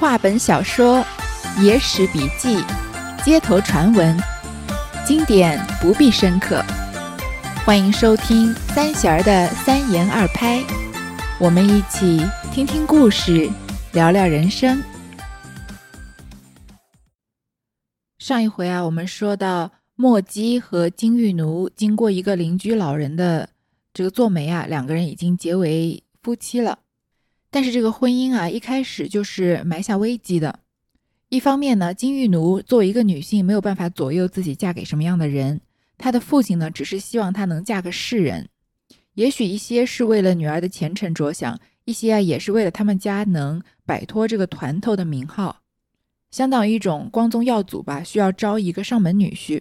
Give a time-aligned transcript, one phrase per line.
[0.00, 1.04] 话本小说、
[1.60, 2.64] 野史笔记、
[3.22, 4.16] 街头传闻，
[5.06, 6.64] 经典不必深刻。
[7.66, 10.64] 欢迎收听三弦儿的三言二拍，
[11.38, 13.50] 我们一起听听故事，
[13.92, 14.82] 聊聊人生。
[18.18, 23.50] 上一回啊，我们说到墨姬和金玉奴经过一个邻居老人的
[23.92, 26.78] 这个做媒啊，两个人已经结为夫妻了。
[27.50, 30.60] 但是这个婚姻啊，一开始就是埋下危机的。
[31.28, 35.60] 一方面呢，金玉奴作为一个女性，没有办法左右自己嫁给什么样的人。
[35.98, 38.48] 她的父亲呢，只是希望她能嫁个世人。
[39.14, 45.60] 也许一些是为了女儿的前程着想，一些啊也是为了他们家能摆脱这个团头的名号，
[46.30, 49.60] 相当于一种光宗耀祖吧，需要招一个上门女婿。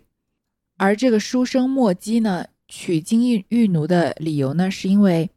[0.77, 5.29] 而这个书生墨姬呢，娶金玉玉奴的理由呢，是因为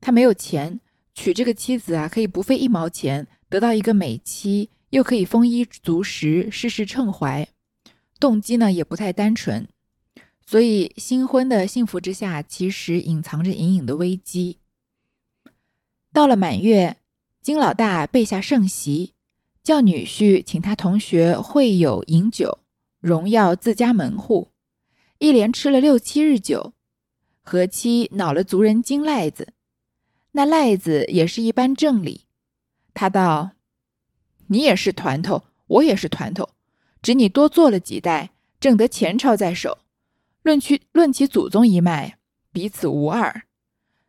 [0.00, 0.80] 他没有钱。
[1.14, 7.46] 娶这个妻子啊，可以不费一毛钱得到一个美妻，又可以丰衣足食，事事称怀。
[8.18, 9.68] 动机呢也不太单纯，
[10.46, 14.58] 所以新婚的幸福之下，其实隐藏着隐隐的危机。
[16.12, 16.98] 到了满月，
[17.40, 19.12] 金老大备下盛席，
[19.62, 22.60] 叫女婿请他同学会友饮酒，
[23.00, 24.48] 荣耀自家门户。
[25.18, 26.72] 一连吃了六七日酒，
[27.42, 29.48] 何妻恼了族人金赖子。
[30.32, 32.22] 那赖子也是一般正理，
[32.94, 33.50] 他道
[34.48, 36.48] ：“你也是团头，我也是团头，
[37.02, 39.78] 只你多做了几代，挣得前朝在手。
[40.42, 42.16] 论去论其祖宗一脉，
[42.50, 43.42] 彼此无二。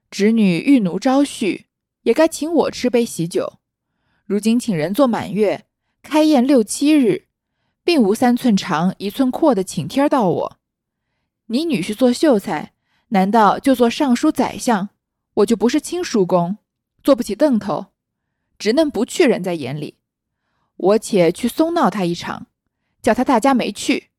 [0.10, 1.66] 侄女玉奴招婿，
[2.04, 3.60] 也该请我吃杯喜酒。
[4.26, 5.66] 如今请人做满月
[6.02, 7.28] 开宴六七日，
[7.84, 10.60] 并无三寸长一寸阔的请帖到我。
[11.48, 12.72] 你女婿做秀才，
[13.10, 14.90] 难道就做尚书宰相？”
[15.36, 16.58] 我就不是亲叔公，
[17.04, 17.88] 坐不起凳头，
[18.60, 19.98] 直嫩不去人在眼里。
[20.78, 22.48] 我且去松闹他一场，
[23.02, 24.10] 叫他大家没去，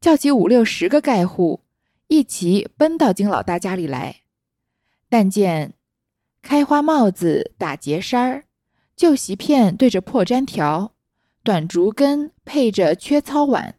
[0.00, 1.62] 叫起五六十个盖户，
[2.08, 4.22] 一齐奔到金老大家里来。
[5.08, 5.74] 但见
[6.42, 8.44] 开花帽子打结衫儿，
[8.94, 10.92] 旧席片对着破毡条，
[11.42, 13.76] 短竹根配着缺操碗，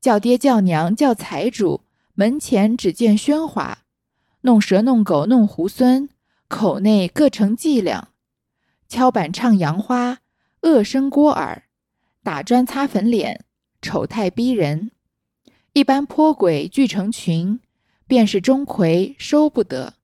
[0.00, 1.82] 叫爹叫娘叫财主，
[2.14, 3.85] 门前只见喧哗。
[4.46, 6.08] 弄蛇弄狗弄猢狲，
[6.46, 8.10] 口内各成伎俩，
[8.86, 10.18] 敲板唱杨花，
[10.62, 11.64] 恶声聒耳，
[12.22, 13.44] 打砖擦粉脸，
[13.82, 14.92] 丑态逼人。
[15.72, 17.58] 一般泼鬼聚成群，
[18.06, 19.94] 便是钟馗收不得。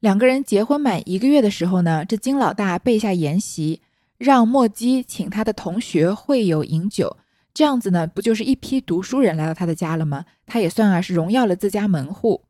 [0.00, 3.82] 两个人结婚满一个月的时候呢，这金老大备下筵席，
[4.16, 7.18] 让墨姬请他的同学会友饮酒，
[7.52, 10.24] 这样子呢，不就是一批读书人来到他的家了吗？
[10.46, 12.44] 他也算啊是荣耀了自家门户。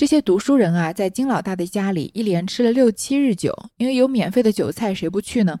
[0.00, 5.60] 这些读书人啊，在金老大的家里一连吃了六七日酒，因为有免费的酒菜，谁不去呢？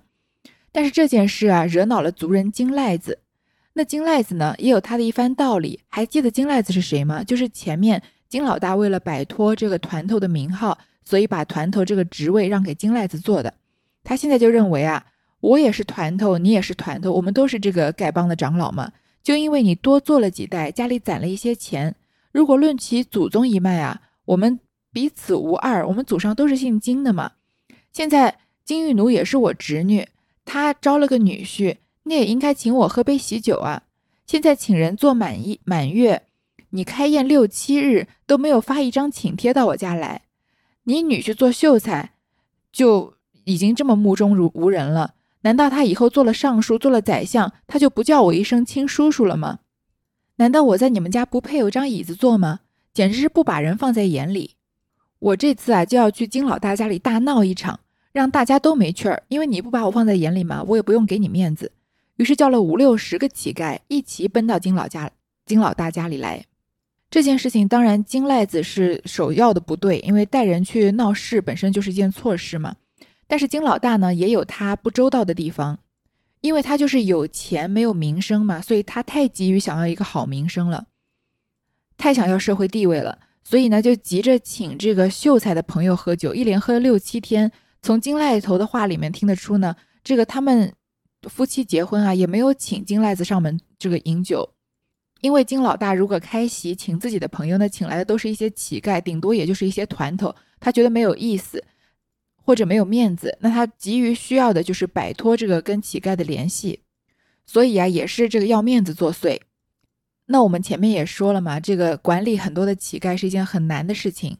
[0.72, 3.18] 但是这件事啊，惹恼了族人金赖子。
[3.74, 5.80] 那金赖子呢，也有他的一番道理。
[5.88, 7.22] 还记得金赖子是谁吗？
[7.22, 13.52] 就是前面金老大为了摆脱这个团头的名号，所以把团头这个职位让给金赖子做的。
[14.02, 15.04] 他现在就认为啊，
[15.40, 18.90] 我也是团头，你也是团头，我们都是这个丐帮的长老嘛。
[19.22, 21.94] 就因为你多做了几代，家里攒了一些钱，
[22.32, 24.00] 如果论其祖宗一脉啊。
[24.30, 24.60] 我们
[24.92, 27.32] 彼此无二，我们祖上都是姓金的嘛。
[27.92, 30.06] 现在金玉奴也是我侄女，
[30.44, 33.82] 她招了个女婿，那也应该请我喝杯喜酒啊。
[34.26, 36.22] 现在请人做满一满月，
[36.70, 40.22] 你开宴六七日都没有发一张请帖到我家来，
[40.84, 42.12] 你女婿做秀才
[42.70, 43.14] 就
[43.44, 49.58] 已经这么目中如无人了，难道他以后做了尚书，做了宰相，他就不叫我一声亲叔叔了吗？
[50.36, 52.60] 难道我在你们家不配有张椅子坐吗？
[52.92, 54.56] 简直是不把人放在眼里。
[55.18, 57.80] 我这次啊就要去金老大家里大闹一场，
[58.12, 59.22] 让大家都没趣儿。
[59.28, 61.70] 因为你不把我放在眼里嘛，我也不用给你面子。
[62.16, 65.10] 于是叫了五六十个乞丐一齐奔到金老家、
[65.46, 66.44] 金老大家里来。
[67.10, 72.76] 这件事情当然金赖子是首要的不对，因为带人去闹事本身就是一件错事嘛。
[73.26, 75.78] 但是金老大呢也有他不周到的地方，
[76.40, 80.86] 因为他就是有钱没有名声嘛，所以他太急于想要一个好名声了。
[82.00, 87.52] 太想要社会地位了，所以呢，就急着请这个秀才的朋友喝酒，一连喝了六七天。
[87.82, 90.72] 从金赖头的话里面听得出呢，这个他们
[91.28, 94.54] 夫妻结婚啊，也没有请金赖子上门这个饮酒，
[95.20, 101.62] 因为金老大如果开席请自己的朋友呢，请来的都是一些乞丐，顶多也就是一些团头，他觉得没有意思
[102.42, 106.80] 或者没有面子，那他急于需要的就是摆脱这个跟乞丐的联系，
[107.44, 109.38] 所以啊，也是这个要面子作祟。
[110.32, 114.38] 那我们前面也说了嘛，这个管理很多的乞丐是一件很难的事情，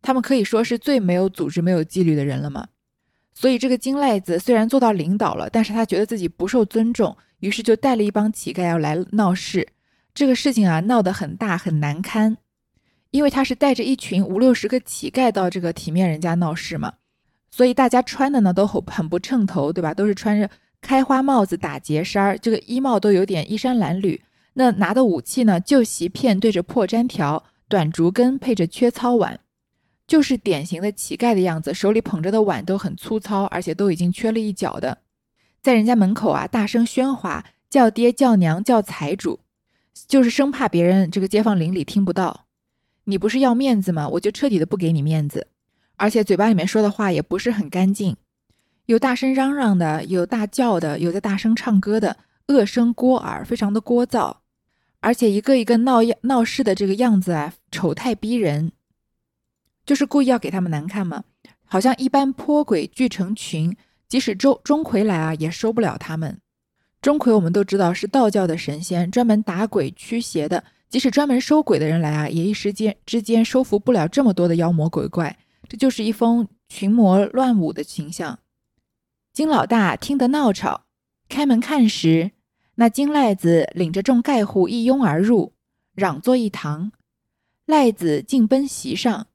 [0.00, 2.68] 他们可以说是最没有组织、没有纪律的人了嘛。
[3.34, 9.68] 所以这个金赖子虽然做到领导了，但是他觉得自己不受尊重，于是就带了一帮乞丐要来闹事。
[10.14, 12.38] 这个事情啊闹得很大很难堪，
[13.10, 16.94] 因为他是带着一群五六十个乞丐到这个体面人家闹事嘛，
[17.50, 19.92] 所以大家穿的呢都很很不称头，对吧？
[19.92, 20.48] 都是穿着
[20.80, 24.18] 开花帽子打结衫儿，这个衣帽都有点衣衫褴褛。
[24.54, 25.60] 那拿的武器呢？
[25.60, 29.40] 旧席片对着破毡条，短竹根配着缺糙碗，
[30.06, 31.74] 就是典型的乞丐的样子。
[31.74, 34.98] 手里捧着的碗都很粗糙，而且都已经缺了一角的，
[35.60, 39.40] 在人家门口啊大声喧哗，叫爹叫娘叫财主，
[40.06, 42.46] 就是生怕别人这个街坊邻里听不到。
[43.04, 44.08] 你不是要面子吗？
[44.08, 45.48] 我就彻底的不给你面子。
[45.96, 48.16] 而且嘴巴里面说的话也不是很干净，
[48.86, 52.16] 有大声嚷嚷的，有大叫的，有在大声唱歌的，
[52.48, 54.36] 恶声聒耳，非常的聒噪。
[55.04, 58.72] 而且一个一个闹闹事的这个样子啊，丑态逼人，
[59.84, 61.24] 就是故意要给他们难看嘛？
[61.66, 63.76] 好像一般泼鬼聚成群，
[64.08, 66.40] 即使周钟馗来啊，也收不了他们。
[67.02, 75.36] 钟馗我们都知道是道教的神仙，专门打鬼驱邪的，即使专门收鬼的人来啊，也一时间之间收服不了这么多的妖魔鬼怪。
[75.68, 78.38] 这就是一封群魔乱舞的形象。
[79.34, 80.86] 金老大听得闹吵，
[81.28, 82.30] 开门看时。
[82.76, 85.52] 那金赖子领着众丐户一拥而入，
[85.94, 86.90] 嚷作一堂。
[87.66, 89.28] 赖子竟奔席上，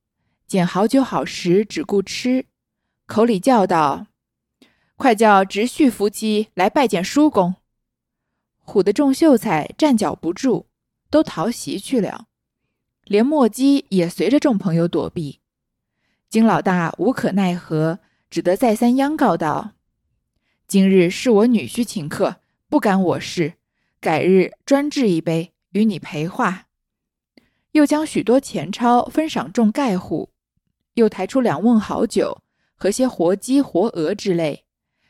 [0.46, 2.46] 捡好酒好食，只顾吃，
[3.06, 4.08] 口里叫道
[4.98, 7.56] ：“快叫直婿夫妻来拜见叔公。”
[8.66, 10.66] 唬得众秀才站脚不住，
[11.10, 12.28] 都逃席去了，
[13.06, 15.40] 连墨姬也随着众朋友躲避。
[16.28, 18.00] 金老大无可奈何，
[18.30, 19.72] 只得再三央告道
[20.68, 23.56] ：“今日是我女婿请客。”不干我事，
[24.00, 26.68] 改日专制一杯与你陪话。
[27.72, 30.30] 又将许多钱钞分赏众丐户，
[30.94, 32.44] 又抬出两瓮好酒
[32.76, 34.66] 和些活鸡活鹅之类，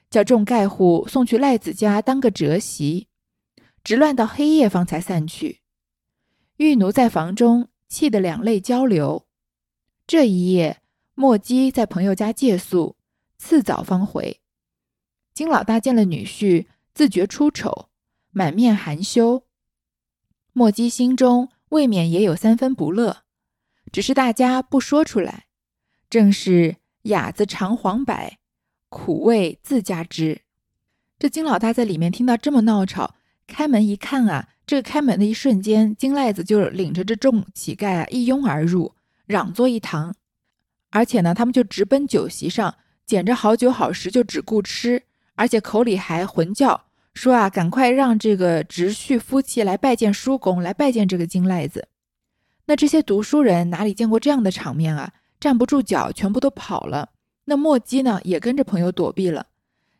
[0.09, 3.07] 叫众丐户送去赖子家当个折席，
[3.83, 5.59] 直乱到黑夜方才散去。
[6.55, 9.25] 玉奴在房中气得两泪交流。
[10.07, 10.81] 这一夜，
[11.13, 12.95] 莫姬在朋友家借宿，
[13.37, 14.39] 次早方回。
[15.33, 16.65] 金老大见了女婿。
[16.99, 17.87] 自觉出丑，
[18.31, 19.45] 满面含羞。
[20.51, 23.19] 莫姬心中未免也有三分不乐，
[23.89, 25.45] 只是大家不说出来。
[26.09, 28.37] 正是哑子尝黄柏，
[28.89, 30.41] 苦味自家知。
[31.17, 33.15] 这金老大在里面听到这么闹吵，
[33.47, 38.93] 开门一看啊，这个开门的一瞬间，金赖子就领着这众乞丐啊一拥而入，
[39.25, 40.13] 嚷作一堂。
[40.89, 42.75] 而且呢，他们就直奔酒席上，
[43.05, 45.03] 捡着好酒好食，就只顾吃，
[45.35, 46.87] 而且口里还混叫。
[47.19, 51.89] 说啊，赶快让这个侄婿夫妻来拜见叔公，来拜见这个金赖子。
[52.67, 55.11] 那这些读书人哪里见过这样的场面啊？
[55.37, 57.09] 站不住脚，全部都跑了。
[57.43, 59.47] 那墨姬呢，也跟着朋友躲避了。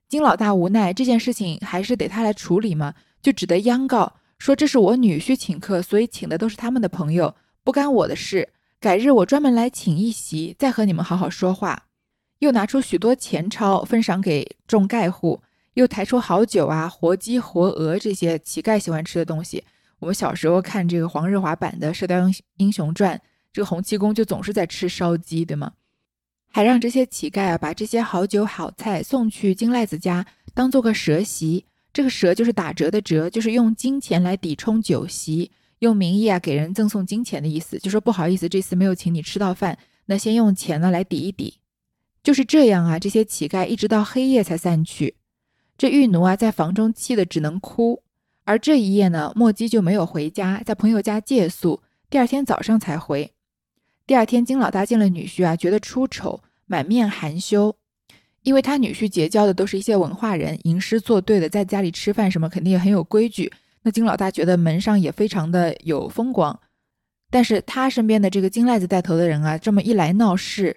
[0.07, 7.36] 金老大无奈，这件事情还是得他来处理嘛，就只得央告说：“这是我女婿请客，所以请的都是他们的朋友，
[7.66, 8.48] 不干我的事。
[8.80, 11.88] 改日我专门来请一席，再和你们好好说话。”
[12.39, 15.42] 又拿出许多钱钞分赏给众丐户。
[15.74, 19.63] 又抬出好酒啊，活鸡、活鹅这些乞丐喜欢吃的东西。
[20.00, 23.18] 我们小时候看这个黄日华版的《射雕英英雄传》，
[23.51, 25.73] 这个洪七公就总是在吃烧鸡，对吗？
[26.52, 31.66] 还让这些乞丐啊把这些好酒好菜送去金赖子家，当做个蛇席。
[31.92, 41.56] 这个蛇就是打折的折，就是用金钱来抵充酒席，用名义啊给人赠送金钱的意思，就说不好意思，这次没有请你吃到饭，那先用钱呢来抵一抵。
[42.23, 45.16] 就是这样啊，这些乞丐一直到黑夜才散去。
[45.80, 48.04] 这玉奴啊，在房中气得只能哭。
[48.44, 51.81] 而这一夜呢，莫姬就没有回家，在朋友家借宿。
[52.09, 53.31] 第二天早上才回。
[54.06, 57.74] 第二天，金老大见了女婿啊，觉得出丑，满面含羞，
[58.44, 63.50] 因为他女婿结交的都是一些文化人，吟诗作对的，在家里吃饭什么肯定也很有规矩。
[63.83, 66.59] 那金老大觉得门上也非常的有风光。
[67.31, 70.76] 但是他身边的这个金赖子带头的人啊，这么一来闹事，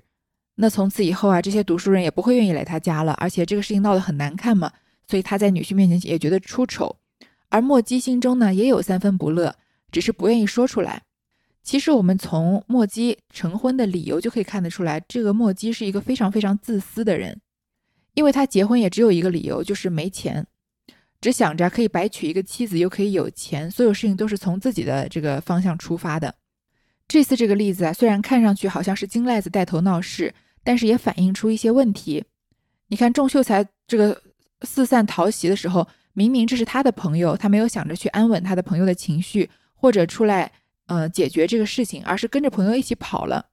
[0.54, 3.14] 那从此以后啊，这些读书人也不会愿意来他家了。
[3.14, 4.70] 而且这个事情闹得很难看嘛。
[5.12, 6.96] 所以他在女婿面前也觉得出丑，
[7.50, 9.54] 而莫姬心中呢也有三分不乐，
[9.90, 11.02] 只是不愿意说出来。
[11.62, 17.38] 其实我们从莫姬成婚的理由就可以看得出来，这个莫姬是一个非常非常自私的人，
[18.14, 20.46] 因为他结婚也只有一个理由，就是没钱，
[21.20, 26.34] 只想着可以白娶一个妻子，又可以有钱，所有事情都是从自己的这个方向出发的。
[27.06, 32.24] 这次这个例子啊，虽然看上去好像是金赖子带头闹事，但是也反映出一些问题。
[32.88, 34.22] 你看仲秀才这个。
[34.64, 40.50] 四散逃席的时候，明明这是他的朋友，他没有想着去安稳他的朋友的情绪，或者出来
[40.86, 43.46] 呃解决这个事情，而是跟着朋友一起跑了。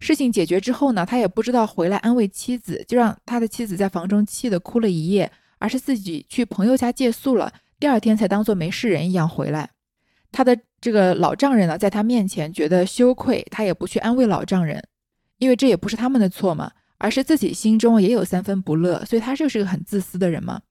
[0.00, 7.52] 事情解决之后呢，他也不知道回来安慰妻子，就让他的妻子在房中气得哭了一夜，而是自己去朋友家借宿了。
[7.78, 9.70] 第二天才当做没事人一样回来。
[10.32, 14.82] 他的这个老丈人呢，在他面前觉得羞愧，他也不去安慰老丈人，
[15.38, 20.62] 因为这也不是他们的错嘛，而是自己心中也有三分不乐，所以他就是个很自私的人嘛。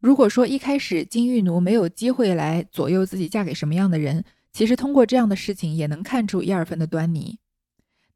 [0.00, 7.38] 如果说一开始金玉奴没有机会来左右自己嫁给什么样的人，其实通过这样的事情也能看出一二分的端倪。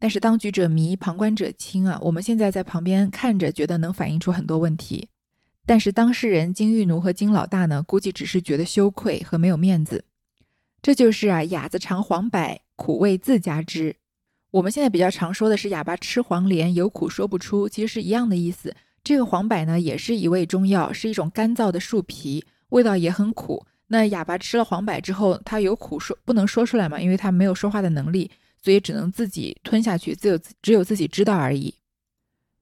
[0.01, 5.09] 但是当局者迷，旁观者清啊，我们现在在旁边看着，觉得能反映出很多问题。
[5.65, 10.05] 但是当事人金玉奴和金老大呢，估计只是觉得羞愧和没有面子。
[10.83, 13.95] 这就是啊，哑子尝黄柏，苦味自家知。
[14.53, 18.77] 我们现在比较常说的是哑巴吃黄连，有苦说不出，其实是一样的意思。
[19.03, 23.65] 这个黄柏呢，也是一味中药，是一种干燥的树皮，味道也很苦。
[23.87, 28.31] 那哑巴吃了黄柏之后，他有苦说不能说出来嘛，因为他没有说话的能力，
[28.63, 31.75] 所以只能自己吞下去，只有只有自己知道而已。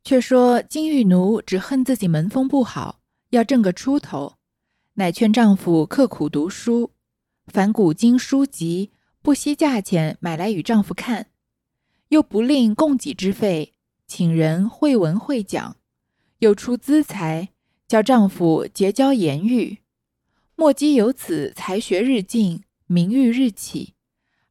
[0.04, 4.36] 却说金玉奴只恨自己门风不好，要挣个出头，
[4.94, 6.92] 乃劝丈夫刻苦读书，
[7.48, 11.26] 凡古今书籍，不惜价钱买来与丈夫看，
[12.10, 13.72] 又不吝供给之费，
[14.06, 15.76] 请人会文会讲，
[16.38, 17.48] 又出资财，
[17.88, 19.78] 教丈夫结交言语。
[20.54, 23.94] 莫姬由此才学日进，名誉日起，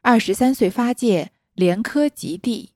[0.01, 2.71] 二十三岁发戒，连科及第。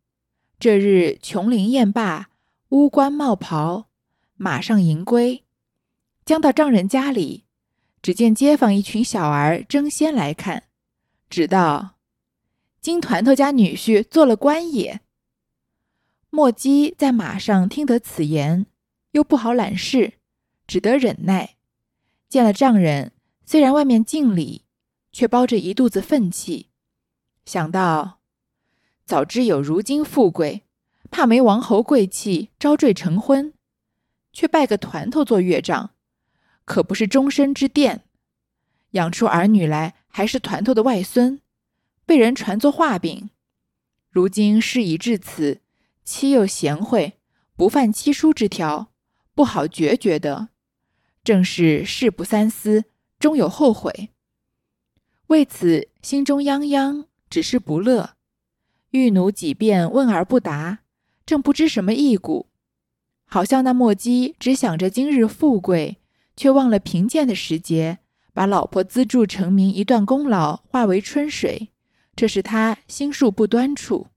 [0.60, 2.30] 这日琼林宴罢。
[2.70, 3.88] 乌冠帽袍，
[4.36, 5.44] 马上迎归，
[6.26, 7.44] 将到丈人家里，
[8.02, 10.64] 只见街坊一群小儿争先来看，
[11.30, 11.93] 只道
[12.84, 15.00] 金团头家女婿做了官也。
[16.30, 18.66] 莫姬在马上听得此言，
[19.12, 20.16] 又不好揽事，
[20.68, 21.56] 只得忍耐。
[22.28, 23.14] 见了丈人，
[23.46, 24.66] 虽然外面敬礼，
[25.14, 26.68] 却包着一肚子愤气，
[27.46, 28.20] 想到
[29.06, 30.64] 早知有如今富贵。
[31.10, 33.54] 怕没王侯贵气招赘成婚，
[34.34, 35.92] 却拜个团头做岳丈，
[36.66, 38.02] 可不是终身之奠。
[38.92, 41.40] 养出儿女来还是团头的外孙，
[42.06, 43.30] 被人传作画饼。
[44.10, 45.62] 如今事已至此，
[46.04, 47.14] 妻又贤惠，
[47.56, 48.92] 不犯妻书之条，
[49.34, 50.50] 不好决绝的。
[51.24, 52.86] 正是事不三思，
[53.20, 54.10] 终有后悔。
[55.28, 58.16] 为此心中泱泱，只是不乐。
[58.92, 60.80] 玉奴几遍问而不答。
[61.26, 62.48] 正不知什么意故，
[63.26, 65.98] 好像那墨姬只想着今日富贵，
[66.36, 68.00] 却忘了贫贱的时节，
[68.34, 71.70] 把老婆资助成名一段功劳化为春水，
[72.16, 74.08] 这是他心术不端处。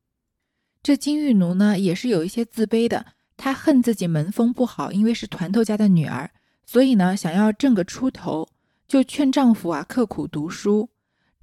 [0.83, 6.31] 这金玉奴呢，也是有一些自卑的，他恨自己门风不好，因为是团头家的女儿，
[6.65, 8.49] 所以呢，想要挣个出头，
[8.87, 10.91] 就劝丈夫啊刻苦读书，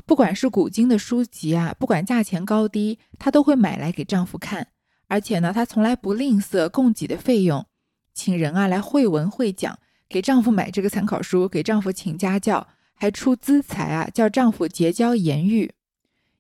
[0.06, 4.68] 不管是古今的书籍啊，不管价钱高低，她都会买来给丈夫看。
[5.08, 7.66] 而且呢，她从来不吝啬供给的费用，
[8.14, 15.74] 请人啊来会文会讲，给丈夫买这个参考书，给丈夫请家教，还出资财啊，叫丈夫结交言玉。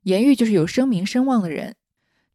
[0.03, 1.75] 言玉就是有声名声望的人。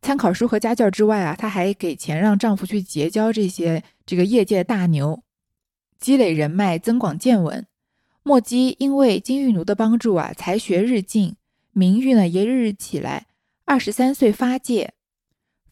[0.01, 5.23] 参考书和家教之外啊，她还给钱让丈夫去结交这些这个业界大牛，
[5.99, 7.67] 积累人脉，增广见闻。
[8.23, 11.35] 莫姬因为金玉奴的帮助啊，才学日进，
[11.73, 13.27] 名誉呢也日日起来。
[13.65, 14.95] 二十三岁发戒。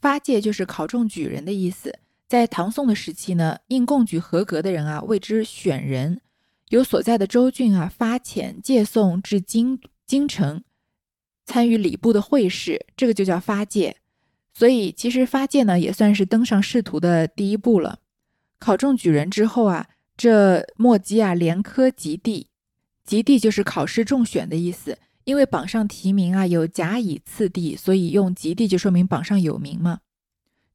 [0.01, 1.99] 发戒就是考中举人的意思。
[2.29, 6.21] 在唐宋的时期呢，应贡举合格的人啊，谓之选人，
[6.71, 10.65] 由所在的州郡啊发遣借送至京京城，
[11.47, 13.97] 参与礼部的会试，这个就叫发戒。
[14.53, 18.01] 所以其实发戒呢，也算是登上仕途的第一步了。
[18.59, 19.87] 考中举人之后啊，
[20.17, 22.49] 这墨姬啊连科及第，
[23.05, 24.99] 及第就是考试中选的意思。
[25.25, 30.01] 因为榜上提名啊有甲乙次第，所以用及第就说明榜上有名嘛。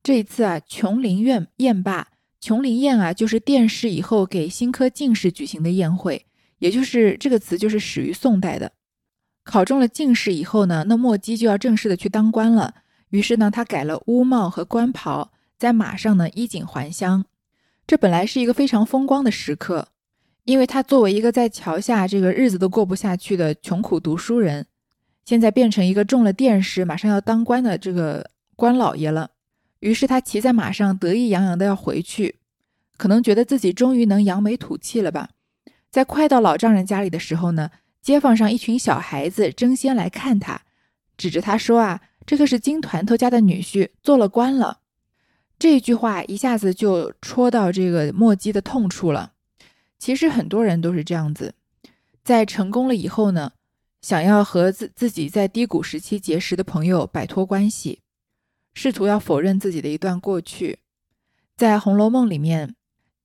[0.03, 2.09] 这一次啊，琼林院宴罢，
[2.39, 6.25] 琼林宴啊就是殿试以后给新科进士举行的宴会，
[6.59, 8.73] 也就是这个词就是始于宋代的。
[9.43, 12.75] 考中了进士以后呢，那莫姬就要正式的去当官了，
[13.09, 17.25] 于是呢他改了乌帽和官袍，在马上呢衣锦还乡。
[17.85, 19.89] 这本来是一个非常风光的时刻。
[20.43, 24.65] 因为他作为一个在桥下这个日子都过不下去的穷苦读书人，
[25.23, 29.29] 现在变成一个中了殿试、马上要当官的这个官老爷了。
[29.81, 32.37] 于是他骑在马上，得意洋洋的要回去，
[32.97, 35.29] 可能觉得自己终于能扬眉吐气了吧。
[35.91, 37.69] 在快到老丈人家里的时候呢，
[38.01, 40.61] 街坊上一群小孩子争先来看他，
[41.17, 44.79] 指着他说：“啊，这个是金团头家的女婿，做了官了。”
[45.59, 49.33] 这句话一下子就戳到这个墨姬的痛处了。
[49.99, 51.53] 其实很多人都是这样子，
[52.23, 53.51] 在成功了以后呢，
[54.01, 57.99] 想要和自自己在低谷时期结识的朋友摆脱关系，
[58.73, 60.79] 试图要否认自己的一段过去。
[61.55, 62.73] 在《红楼梦》里面，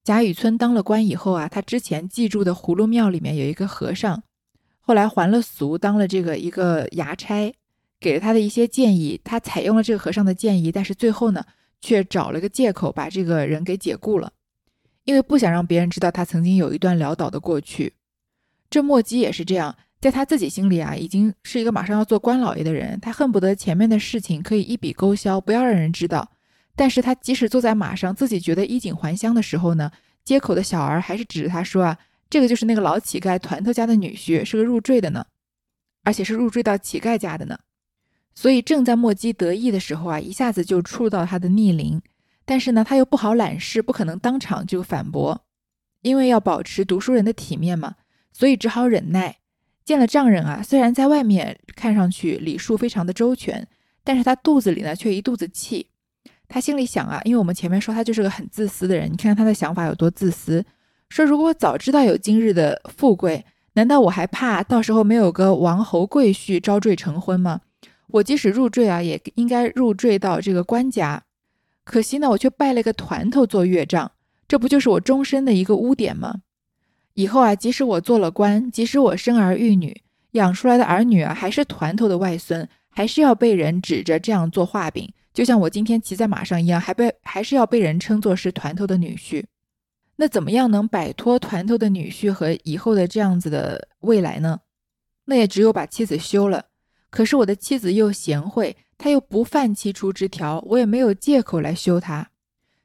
[0.04, 4.22] 贾雨村当了官以后啊，他之前寄住的葫芦庙里面有一个和尚，
[4.86, 7.52] 后来还了俗，当了这个一个衙差，
[7.98, 11.44] 给了他的一些建议，他采用了这个和尚的建议，但是最后呢，
[11.80, 14.32] 却找了个借口把这个人给解雇了，
[15.02, 17.94] 因为不想让别人知道他曾经有一段潦倒的过去。
[18.70, 19.74] 这墨姬也是这样。
[19.98, 26.30] 在他自己心里啊，已经是一个马上要做官老爷的人，他恨不得前面的事情可以一笔勾销，不要让人知道。
[26.76, 29.90] 但是他即使坐在马上，自己觉得衣锦还乡的时候呢，
[30.22, 35.26] 街口的小儿还是指着他说啊，这个就是那个老乞丐团头家的女婿，是个入赘的呢，
[36.02, 37.58] 而且是入赘到乞丐家的呢。
[38.34, 42.02] 所以正在莫姬得意的时候啊，一下子就触到他的逆鳞。
[42.44, 45.44] 但是呢，他又不好揽事，不可能当场就反驳，
[46.02, 47.96] 因为要保持读书人的体面嘛，
[48.32, 49.38] 所以只好忍耐。
[49.84, 53.66] 见了丈人啊，虽然在外面看上去礼数非常的周全，
[54.04, 55.88] 但是他肚子里呢却一肚子气。
[56.46, 60.64] 他心里想啊，因为我们前面说他就是个很自私的人，你看他的想法有多自私。
[61.08, 63.44] 说如果我早知道有今日的富贵，
[63.74, 67.60] 难道我还怕到时候没有个王侯贵婿招赘成婚吗？
[68.08, 71.22] 我即使入赘啊，也应该入赘到这个官家。
[71.84, 74.10] 可惜呢，我却拜了个团头做岳丈，
[74.48, 76.36] 这不就是我终身的一个污点吗？
[77.14, 89.44] 以后啊，即使我做了官，即使我生儿育女，养出来的儿女啊，还是团头的外孙，还是要被人指着这样做画饼，就像我今天骑在马上一样，还被还是要被人称作是团头的女婿。
[90.16, 94.60] 那怎么样能摆脱团头的女婿和以后的这样子的未来呢？
[95.26, 96.66] 那也只有把妻子休了。
[97.10, 102.30] 可是我的妻子又贤惠，她又不犯七出之条，我也没有借口来休她。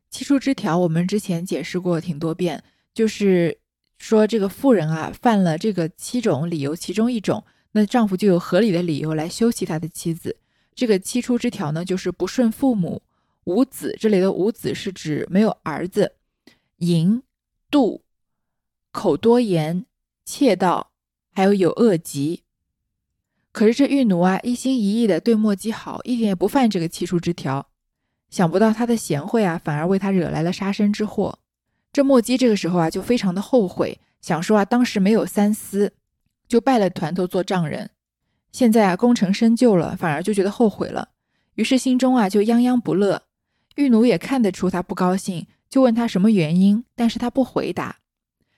[0.10, 3.58] 七出之条我们之前解释过挺多遍，就是。
[4.02, 10.36] 说这个妇人啊犯了这个七种理由其中一种，那丈夫就有合理的理由来休弃他的妻子。
[10.74, 13.04] 这个七出之条呢，就是不顺父母、
[13.44, 13.96] 无子。
[14.00, 16.12] 这里的无子是指没有儿子、
[16.82, 17.22] 淫、
[17.70, 18.02] 妒、
[18.92, 19.86] 口多言、
[20.26, 20.90] 窃盗，
[21.32, 22.42] 还有有恶疾。
[23.52, 27.68] 可是这玉奴啊一心一意的对墨姬好，一点也不犯这个七出之条。
[28.32, 31.38] 想不到他的贤惠啊，反而为他惹来了杀身之祸。
[31.94, 35.94] 这墨姬这个时候啊，就非常的后悔，想说啊，当时没有三思，
[36.48, 37.92] 就拜了团头做丈人。
[38.52, 41.10] 现在啊，功成身就了，反而就觉得后悔了，
[41.54, 43.22] 于是心中啊就泱泱不乐。
[43.76, 47.96] 玉奴也看得出他不高兴，就问他什么原因，但是他不回答。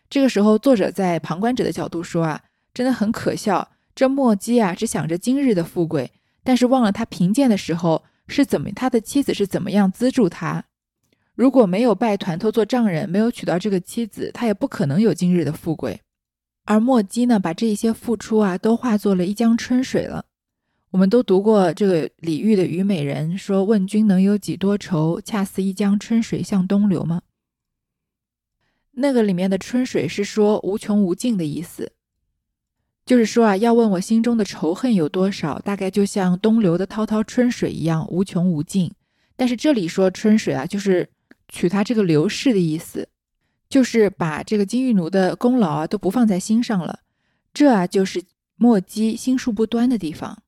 [0.10, 2.42] 这个时候，作者在旁观者的角度说啊，
[2.74, 3.70] 真的很可笑。
[3.94, 6.12] 这墨姬啊，只想着今日的富贵，
[6.44, 10.66] 但是忘了他贫贱的时候是怎么，他的妻子是怎么样资助他。
[11.36, 16.02] 如果没有拜团头做丈人，没有娶到这个妻子，他也不可能有今日的富贵。
[16.66, 20.26] 而墨姬呢，把这一些付出啊，都化作了一江春水了。
[20.94, 25.20] 我们都读过这个李煜的《虞美人》，说：“问君能有几多愁？
[25.20, 27.24] 恰似一江春水向东流。”吗？
[28.92, 31.94] 那个里面的春水是说无穷无尽的意思，
[33.08, 38.94] 就是说啊，要问我心中的仇恨有多少，大概就像东流的滔滔春水一样无穷无尽。
[39.36, 41.10] 但是这里说春水啊，就是。
[41.50, 43.08] 取他这个流逝的意思，
[43.70, 47.02] 就是把这个金玉奴的功劳啊都不放在心上了。
[47.54, 48.24] 这啊就是
[48.56, 50.43] 墨姬心术不端的地方。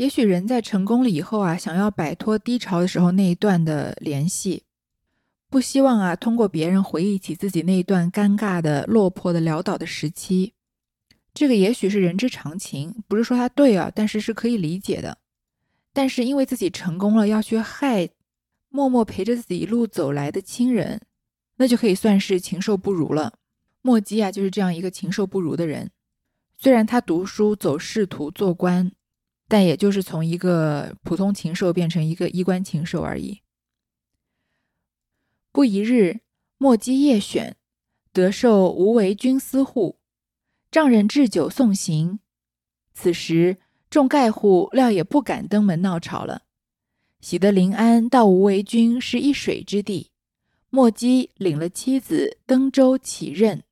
[0.00, 4.62] 也许人在成功了以后啊，想要摆脱低潮的时候那一段的联系，
[5.50, 10.54] 不希望啊通过别人回忆起自己那一段尴尬的落魄的潦倒的时期。
[11.34, 15.18] 这个也许是人之常情，不是说他对啊，但是是可以理解的。
[15.92, 18.08] 但是因为自己成功了，要去害。
[18.70, 21.02] 默默陪着自己一路走来的亲人，
[21.56, 23.34] 那就可以算是禽兽不如了。
[23.82, 25.90] 墨姬啊，就是这样一个禽兽不如的人。
[26.56, 28.90] 虽然他读书走仕途做官，
[29.50, 33.40] 但也就是从一个普通禽兽变成一个衣冠禽兽而已。
[35.50, 36.20] 不一日，
[36.56, 37.56] 墨姬夜选，
[38.12, 39.98] 得受无为君司户，
[40.70, 42.20] 丈人置酒送行。
[42.94, 43.56] 此时
[43.90, 46.42] 众盖户料也不敢登门闹吵了。
[47.20, 50.12] 喜得临安到无为君是一水之地，
[50.68, 53.64] 莫姬领了妻子登舟起任。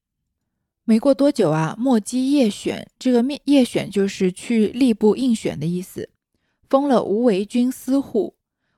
[0.88, 6.08] 没过多久啊，莫姬夜选，这个面夜选就是去吏部应选的意思，
[6.66, 8.36] 封了无为军司户。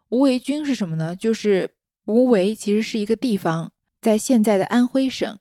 [0.09, 1.15] 无为军是什么呢？
[1.15, 1.71] 就是
[2.07, 3.71] 无为其实是一个地方，
[4.01, 5.39] 在现在的安徽省。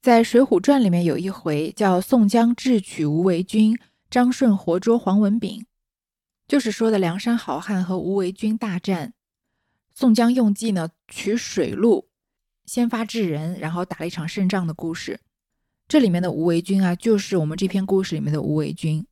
[0.00, 3.76] 在《水浒传》里面有一回叫宋江智取无为军，
[4.08, 5.66] 张顺活捉黄文炳。
[6.46, 9.12] 就是说的梁山好汉和无为军大战，
[9.92, 12.06] 宋江用计呢取水路，
[12.64, 15.18] 先发制人，然后打了一场胜仗的故事。
[15.90, 19.04] 这里面的无为军啊，就是我们这篇故事里面的无为军。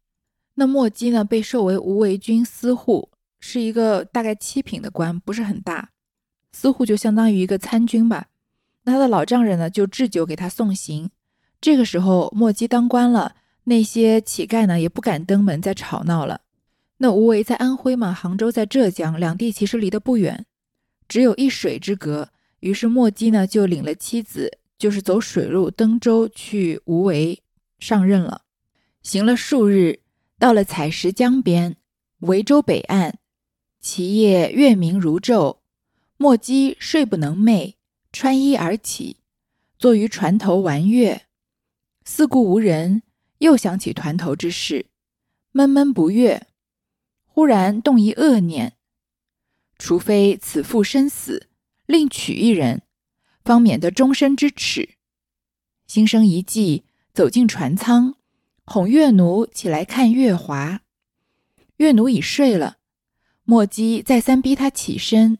[0.54, 3.10] 那莫姬呢被授为无为军司户，
[3.40, 5.90] 是一个大概七品的官，不是很大，
[6.52, 8.28] 司户就相当于一个参军吧。
[8.84, 11.10] 那他的老丈人呢，就置酒给他送行。
[11.60, 16.42] 这个时候，墨姬当官了，那些乞丐呢也不敢登门再吵闹了。
[16.98, 20.46] 那无为在安徽嘛，杭州在浙江，两地其实离得不远，
[21.08, 22.28] 只有一水之隔。
[22.60, 27.42] 于是墨姬呢就领了妻子，就是走水路登舟去无为
[27.78, 28.42] 上任了。
[29.02, 30.00] 行了数日，
[30.38, 31.76] 到了采石江边，
[32.20, 33.16] 维州北岸，
[33.80, 35.58] 其夜月明如昼，
[36.16, 37.74] 莫姬睡不能寐，
[38.12, 39.16] 穿衣而起，
[39.78, 41.26] 坐于船头玩月。
[42.04, 43.02] 四顾无人，
[43.38, 44.86] 又想起团头之事，
[45.52, 46.46] 闷闷不悦。
[47.24, 48.74] 忽然动一恶念：
[49.78, 51.48] 除非此妇身死，
[51.86, 52.82] 另娶一人，
[53.48, 54.90] 方免得终身之耻。
[55.86, 56.84] 心生一计，
[57.14, 58.16] 走进船舱，
[58.66, 60.82] 哄月奴起来看月华。
[61.78, 62.76] 月奴已睡了，
[63.44, 65.38] 莫姬再三逼他起身，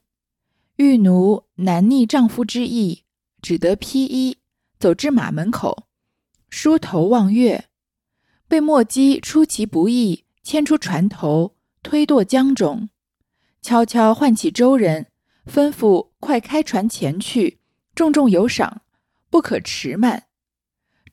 [0.76, 3.02] 玉奴难逆丈夫之意，
[3.42, 4.38] 只得披衣
[4.78, 5.86] 走至马门口。
[6.48, 7.66] 梳头望月，
[8.48, 12.88] 被墨姬出其不意牵出船头，推堕江中，
[13.60, 15.08] 悄悄唤起舟人，
[15.44, 17.57] 吩咐快开船前去，
[17.98, 18.82] 重重有赏，
[19.28, 20.28] 不可迟慢。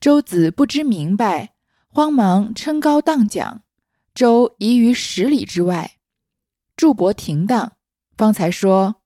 [0.00, 1.56] 周子不知明白，
[1.88, 3.64] 慌忙撑高荡桨，
[4.14, 5.96] 舟移于十里之外，
[6.76, 7.72] 驻泊停当，
[8.16, 9.02] 方才说：“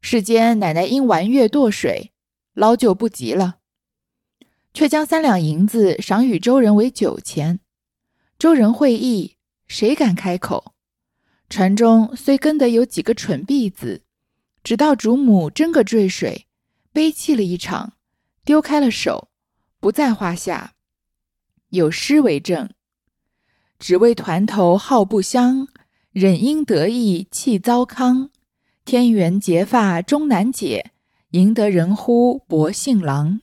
[0.00, 2.12] 世间奶奶因玩月堕水，
[2.54, 3.56] 捞救不及了。”
[4.72, 7.58] 却将三两银子赏与周人为酒钱。
[8.38, 9.36] 周人会意，
[9.66, 10.76] 谁敢开口？
[11.50, 14.04] 船中虽跟得有几个蠢婢子，
[14.62, 16.44] 直到主母真个坠水，
[16.98, 17.92] 悲泣了一场，
[18.44, 19.28] 丢开了手，
[19.78, 20.72] 不在话下。
[21.68, 22.68] 有诗为证
[23.78, 25.68] ：“只为团头好不香，
[26.10, 28.30] 忍因得意气糟糠。
[28.84, 30.90] 天缘结发终难解，
[31.30, 33.42] 赢得人呼薄幸郎。”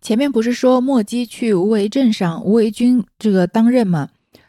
[0.00, 4.08] 前面不是说墨姬去无为镇上无为君这个当任吗？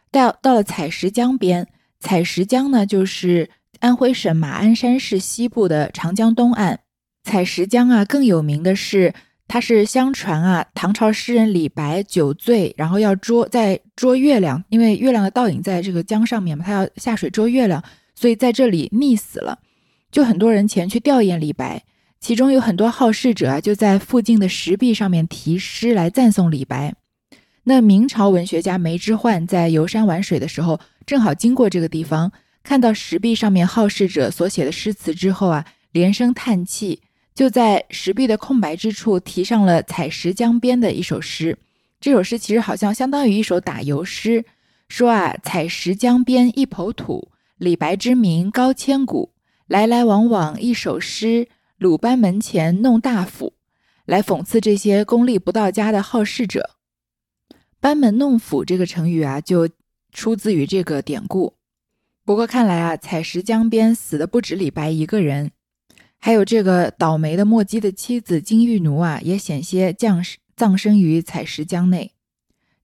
[0.10, 1.68] 到到了采石江边，
[2.00, 3.50] 采石江呢就是
[3.82, 6.80] 安徽省马鞍山市西部的长江东岸。
[7.24, 9.14] 采石江啊，更有名的是，
[9.48, 17.84] 它是相传啊，唐朝诗人李白酒醉，然后要捉在捉月亮，因为月亮的倒影在这个江上面嘛，他要下水捉月亮，
[18.16, 19.60] 所以在这里溺死了。
[20.12, 21.84] 就很多人前去吊唁李白。
[22.20, 26.94] 其中有很多好事者啊，就在附近的石壁上面题诗来赞颂李白。
[27.64, 32.32] 那明朝文学家梅之焕在游山玩水的时候，正好经过这个地方，
[32.62, 37.02] 看到石壁上面好事者所写的诗词之后啊，连声叹气，
[37.34, 41.58] 就在石壁的空白之处题上了《采石江边》的一首诗。
[42.00, 44.44] 这首诗其实好像相当于一首打油诗，
[44.90, 49.32] 说啊，采石江边一抔土，李白之名高千古，
[49.68, 51.48] 来来往往一首诗。
[51.78, 53.54] 鲁班门前弄大斧，
[54.06, 56.72] 来讽刺这些功力不到家的好事者。
[57.80, 59.68] 班门弄斧这个成语啊，就
[60.12, 61.56] 出自于这个典故。
[62.24, 65.52] 不过看来啊，采石江边死的不止李白一个人，
[66.24, 70.24] 还有这个倒霉的墨姬的妻子金玉奴啊，也险些降
[70.56, 72.12] 葬身于采石江内。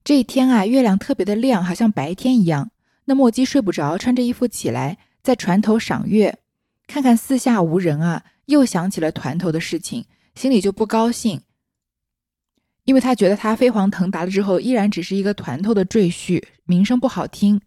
[0.04, 2.71] 这一天啊，月亮特别的亮，好像白天一样。
[3.06, 6.39] 那墨姬睡不着，穿着衣服起来，在船头赏月，
[6.88, 8.26] 看看四下无人啊。
[8.47, 11.41] 又想起了团头的事情，心里就不高兴，
[12.86, 17.62] 因为他觉得他飞黄腾达了之后，依然只是一个团头的赘婿，名声不好听。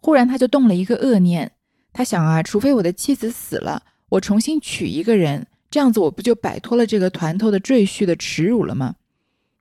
[0.00, 1.52] 忽然他就动了一个恶念，
[1.92, 3.82] 他想啊，除非我的妻子死了，
[4.12, 8.96] 我重新娶一个人，这样子我不就摆脱了这个团头的赘婿的耻辱了吗？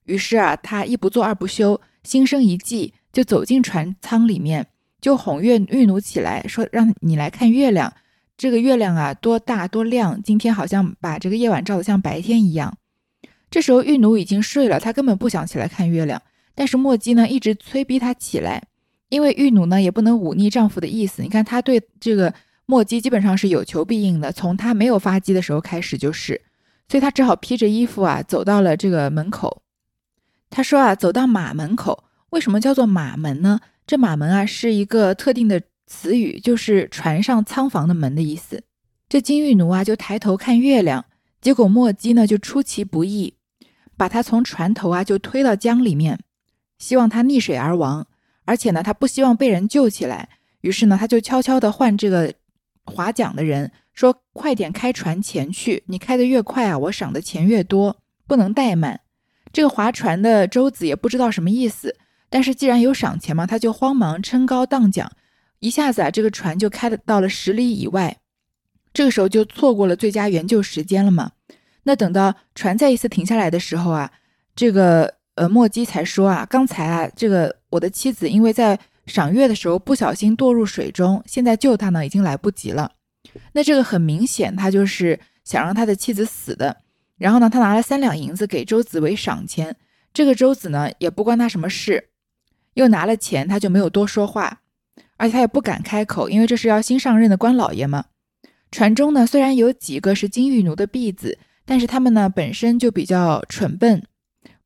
[0.04, 4.68] 于是啊，他一不做二不休，心生一计，就走进船舱里面，
[5.00, 7.94] 就哄月玉奴起来，说让你来看月亮。
[8.38, 10.22] 这个月亮啊，多大多亮！
[10.22, 12.78] 今天好像把这个夜晚照得像白天一样。
[13.50, 16.22] 这时候玉奴已经睡了，他根本不想起来看月亮。
[16.54, 18.62] 但是墨姬呢，一直催逼他起来，
[19.08, 21.22] 因为玉奴呢也不能忤逆丈夫的意思。
[21.22, 22.34] 你看他对这个
[22.72, 26.42] 墨姬基本上是有求必应的，从他没有发机的时候开始就是，
[26.88, 29.62] 所以他只好披着衣服啊，走到了这个门口。
[30.50, 33.60] 他说啊，走到马门口，为什么叫做马门呢？
[33.86, 35.62] 这马门啊是一个特定的。
[35.88, 38.64] 词语就是船上仓房的门的意思。
[39.10, 41.04] 这金玉奴啊，就抬头看月亮，
[41.42, 43.34] 结果墨姬呢就出其不意，
[43.98, 46.18] 把他从船头啊就推到江里面，
[46.80, 48.08] 希望他溺水而亡。
[48.46, 50.30] 而且呢，他不希望被人救起来，
[50.62, 52.34] 于是呢，他就悄悄地换这个
[52.86, 59.02] 划桨的人说：“快点开船前去，你开得越快啊，我赏的钱越多，不能怠慢。”
[59.54, 61.98] 这个划船的舟子也不知道什么意思，
[62.30, 65.12] 但是既然有赏钱嘛，他就慌忙撑高荡桨。
[65.60, 68.18] 一下子啊，这个船就开到了十里以外，
[68.94, 71.32] 这个时候就错过了最佳援救时间了嘛。
[71.84, 74.12] 那等到船再一次停下来的时候啊，
[74.56, 82.92] 这个呃莫基才说啊，刚才啊，这个我的妻子因为在赏月的时候不小心堕入水中，现在救他呢已经来不及了。
[83.54, 86.78] 那这个很明显，他就是想让他的妻子死的。
[87.18, 89.76] 然后呢，他拿了三两银子给周子为赏钱。
[90.14, 92.10] 这个周子呢也不关他什么事，
[92.74, 94.62] 又拿了钱，他就没有多说话，
[95.18, 98.06] 而且他也不敢开口，因为这是要新上任的官老爷嘛。
[98.72, 104.04] 船中呢虽然有几个是金玉奴的婢子，但是他们呢本身就比较蠢笨，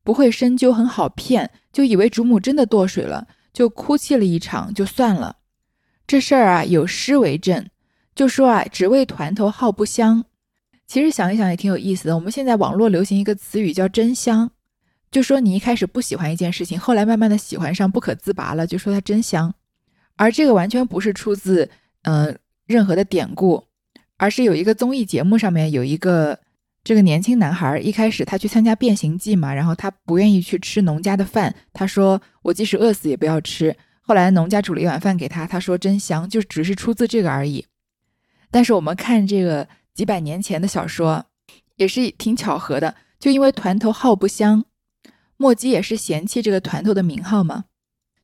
[0.02, 5.38] 不会深究，很好骗，就以为主母真的堕水了，就哭泣了一场，就算了。
[6.06, 7.70] 这事儿啊有诗为证，
[8.14, 10.26] 就说啊只为团头号不香。
[10.86, 12.14] 其实想一想也挺有意思的。
[12.14, 14.50] 我们现在网络流行一个词语叫“真香”，
[15.10, 19.54] 就说你一开始不喜欢一件事情，后来慢慢的喜欢上，不可自拔了，就说它真香。
[20.16, 21.70] 而这个完全不是出自
[22.02, 23.64] 嗯任何的典故，
[24.18, 26.38] 而是有一个综艺节目上面有一个
[26.86, 33.76] 这个年轻男孩，一开始他去参加变形计嘛，然后他不愿意去吃农家的饭，他说我即使饿死也不要吃。
[34.00, 37.66] 后来农家煮了一碗饭给他，他说真香，就只是出自这个而已。
[38.52, 39.68] 但是我们看这个。
[39.96, 41.24] 几百年前的小说，
[41.76, 42.96] 也是挺巧合的。
[43.18, 44.66] 就因为团头号不香，
[45.38, 47.64] 墨姬也是嫌弃这个团头的名号嘛，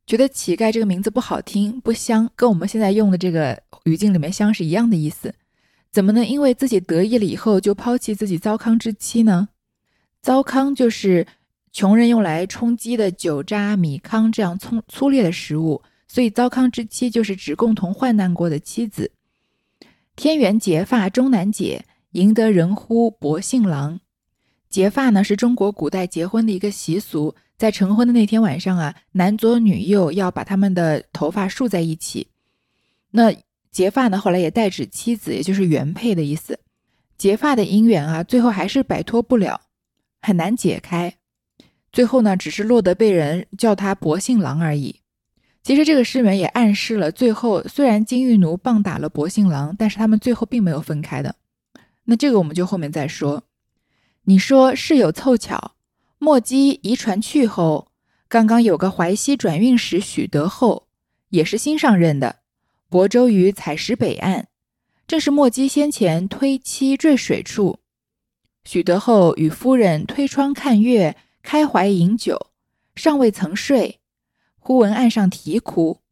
[0.06, 5.34] 觉得乞丐这个名字不好听，不香，跟我们现在用的这个语境里面香是一样的意思。
[5.92, 9.50] 怎么能因为自己得意了以后就抛弃自己糟糠之妻呢？
[10.22, 11.26] 糟糠就是
[11.70, 19.10] 穷人用来充饥的酒渣、米糠这样粗粗劣的食物，所以糟糠之妻就是指共同患难过的妻子。
[20.16, 24.00] 天元结发终难解，赢得人呼薄幸郎。
[24.70, 32.28] 结发呢是中国古代结婚的一个习俗，在成婚的那天晚上啊，男左女右要把他们的头发束在一起。
[33.10, 33.30] 那
[33.72, 36.60] 结发呢，后来也代指妻子，也就是原配的意思。
[37.16, 39.62] 结发的姻缘啊，最后还是摆脱不了，
[40.20, 41.14] 很难解开。
[41.90, 45.00] 最后呢，只是落得被人叫他薄幸郎而已。
[45.62, 51.36] 其实这个诗里面也暗示了，最后虽然金玉奴棒打了薄幸郎，但是他们最后并没有分开的。
[52.04, 53.44] 那这个我们就后面再说。
[54.24, 55.76] 你说事有凑巧，
[56.18, 57.92] 莫姬遗传去后，
[58.28, 60.88] 刚刚有个淮西转运使许德厚，
[61.30, 62.40] 也是新上任的，
[62.92, 64.48] 亳州于采石北岸，
[65.06, 67.78] 正是莫姬先前推妻坠水处。
[68.64, 72.48] 许德厚与夫人推窗看月，开怀饮酒，
[72.94, 74.00] 尚未曾睡。
[74.58, 76.02] 忽闻岸上啼哭，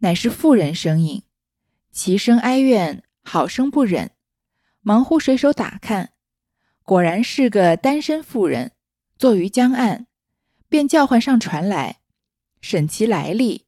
[0.00, 1.22] 乃是妇人声音，
[1.90, 4.10] 其声哀怨，好生不忍。
[4.82, 6.12] 忙呼水手打看，
[6.82, 8.72] 果然是个单身妇人，
[9.16, 10.06] 坐于江岸，
[10.68, 12.00] 便叫唤上船来，
[12.60, 13.65] 审其来历。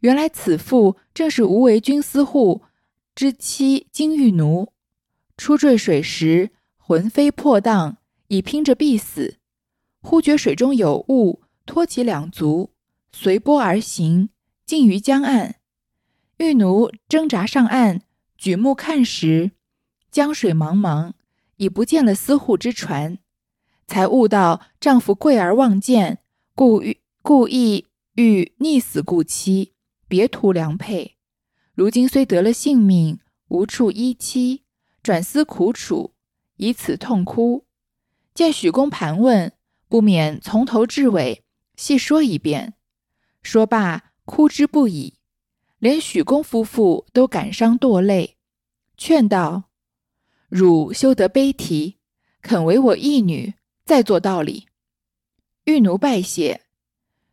[0.00, 2.62] 原来此妇正是无为军司户
[3.14, 4.72] 之妻金玉奴，
[5.36, 9.38] 初坠水时，魂飞魄荡，已拼着必死，
[10.00, 12.70] 忽觉水中有物，托起两足。
[13.10, 14.28] 随波而行，
[14.64, 15.56] 近于江岸。
[16.36, 18.02] 玉奴挣扎上岸，
[18.36, 19.50] 举目看时，
[20.12, 21.14] 江水茫茫，
[21.56, 23.18] 已不见了司户之船。
[23.88, 26.18] 才悟到丈夫贵而忘见，
[26.54, 29.72] 故欲故意欲溺死故妻，
[30.08, 31.16] 别图良配。
[31.74, 34.62] 如今虽得了性命，无处依栖，
[35.02, 36.14] 转思苦楚，
[36.56, 37.66] 以此痛哭。
[38.34, 39.52] 见许公盘问，
[39.88, 41.44] 不免从头至尾
[41.76, 42.74] 细说一遍。
[43.42, 45.14] 说罢，哭之不已，
[45.78, 48.36] 连许公夫妇都感伤堕泪，
[48.96, 49.70] 劝道
[50.50, 51.98] ：“汝休得悲啼，
[52.42, 54.66] 肯为我义女，再做道理。”
[55.64, 56.62] 玉奴拜谢，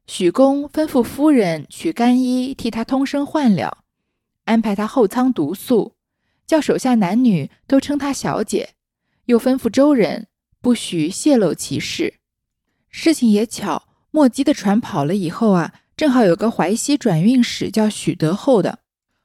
[0.07, 3.79] 许公吩咐夫人取干衣替他通声唤了，
[4.45, 5.93] 安排他后舱独宿，
[6.45, 8.69] 叫手下男女都称她小姐，
[9.25, 10.27] 又吩咐周人
[10.61, 12.15] 不许泄露其事。
[12.89, 15.73] 事情也巧，莫姬的船跑了以后啊。
[15.97, 18.79] 正好有个淮西转运使叫许德厚的，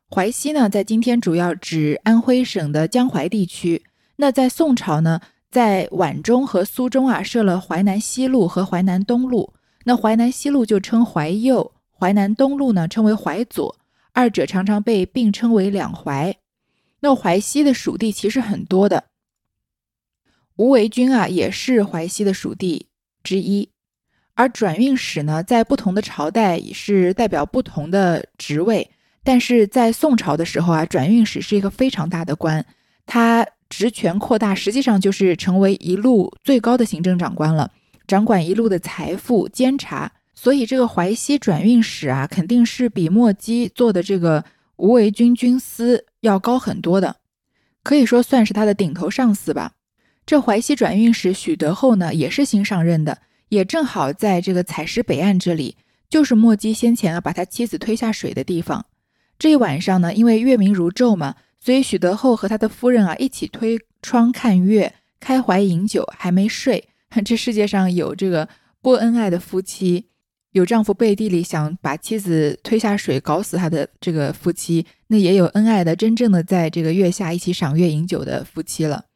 [0.08, 3.82] 淮西呢，在今天主要指安徽省的江淮地区。
[4.16, 9.52] 那在宋朝呢，在皖中和苏中啊，设了淮南西路和淮南东路。
[9.84, 13.76] 那淮南西路就称淮右，淮南东路呢称为淮左，
[14.12, 16.36] 二者常常被并称为两淮。
[17.00, 19.04] 那淮西的属地其实很多的，
[20.56, 22.88] 吴为军啊，也是淮西的属地
[23.22, 23.70] 之一。
[24.34, 28.90] 而转运使呢，在不同的朝代也是代表不同的职位，
[29.22, 32.64] 但是在宋朝的时候啊，转运使是一个非常大的官，
[33.06, 37.70] 他职权扩大，实际上就是成为一路最高的行政长官了，
[38.10, 40.10] 掌管一路的财富监察。
[40.34, 44.44] 所以这个淮西转运使啊，肯定是比墨姬做的这个
[44.76, 47.14] 吴为军军司要高很多的，
[47.84, 49.74] 可以说算是他的顶头上司吧。
[50.26, 53.18] 这淮西转运使许德厚呢，也是新上任的，
[53.50, 55.76] 也正好在这个采石北岸这里，
[56.08, 58.86] 就是墨迹先前啊把他妻子推下水的地方。
[59.38, 66.89] 这一晚上呢，因为月明如昼嘛，所以许德厚和他的夫人啊一起推窗看月，开怀饮酒，还没睡。
[67.24, 68.48] 这世界上有这个
[68.80, 70.06] 不恩爱的夫妻，
[70.52, 79.06] 有丈夫背地里想把妻子推下水搞死他的这个夫妻，那也有恩爱的真正的在这个月下一起赏月饮酒的夫妻了。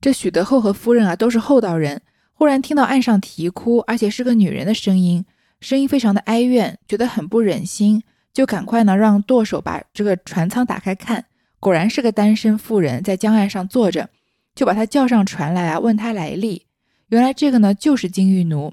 [0.00, 5.24] 这许德厚和夫人啊都是厚道人，忽然听到岸上啼哭，而且是个女人的声音，
[5.60, 11.26] 声音非常的哀怨，觉得很不忍心，就赶快呢让舵手把这个船舱打开看，
[11.58, 14.08] 果然是个单身妇人在江岸上坐着，
[14.54, 16.66] 就把她叫上船来啊，问她来历。
[17.10, 18.72] 原来这个呢就是金玉奴。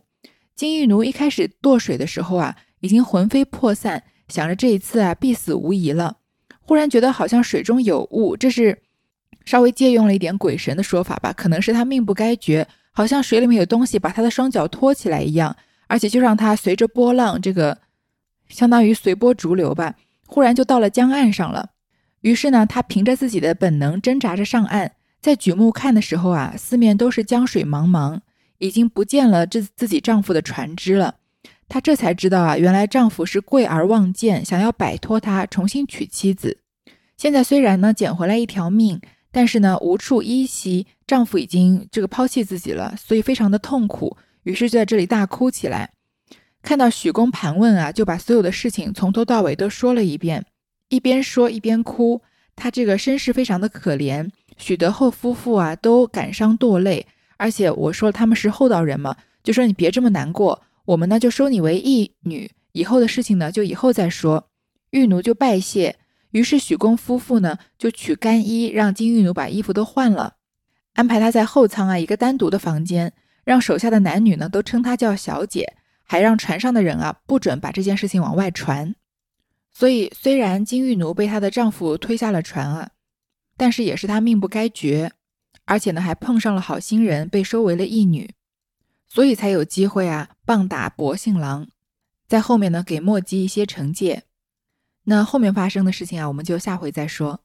[0.55, 6.17] 金玉奴一开始堕水的时候啊，已经魂飞魄散，想着这一次啊必死无疑了。
[6.61, 8.79] 忽然觉得好像水中有物，这是
[9.45, 15.55] 稍微借用了一点鬼神的说法吧，可能是他命不该绝，好像水里面有东西把他的双脚托起来一样，
[15.87, 17.77] 而且就让他随着波浪，这个
[18.49, 19.95] 相当于随波逐流吧。
[20.25, 21.69] 忽然就到了江岸上了。
[22.21, 28.19] 于是呢，他凭着自己的本能挣扎着上岸，在举目看的时候啊，四面都是江水茫茫。
[28.59, 31.15] 已经不见了这自己丈夫的船只了，
[31.67, 36.59] 她这才知道啊，原来丈夫是贵而忘剑，想要摆脱他，重新娶妻子。
[37.17, 38.99] 现在虽然呢捡回来一条命，
[39.31, 45.91] 但是呢无处依稀，丈夫已经这个抛弃自己了，所以非常的痛苦，于是就在这里大哭起来。
[46.61, 50.45] 看到许公盘问啊，就把所有的事情从头到尾都说了一遍，
[50.89, 52.21] 一边说一边哭。
[52.55, 57.05] 他这个身世非常的可怜，许德厚夫妇啊都感伤堕泪。
[57.37, 64.49] 而且我说他们是厚道人嘛，就说你别这么难过，我们呢就收你为义女，以后的事情呢就以后再说。
[64.91, 65.95] 玉奴就拜谢，
[66.31, 70.35] 于是许公夫妇呢就取干衣，让金玉奴把衣服都换了，
[70.93, 78.95] 安排他在后舱啊一个单独的房间，让手下的男女呢都称他叫小姐，还让船上的人啊不准把这件事情往外传。
[79.73, 82.89] 所以虽然金玉奴被她的丈夫推下了船啊，
[83.57, 85.11] 但是也是她命不该绝。
[85.67, 88.33] 而且呢，还碰上了好心人，被收为了义女，
[89.07, 91.67] 所以才有机会啊，棒打薄幸郎，
[92.27, 94.23] 在后面呢，给墨姬一些惩戒。
[95.03, 97.41] 那后面发生的事情啊，我们就下回再说。